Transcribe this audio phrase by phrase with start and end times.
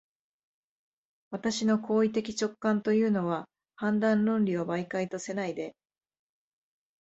[1.29, 5.75] 私の行為的直観というのは、判断論理を媒介とせないで、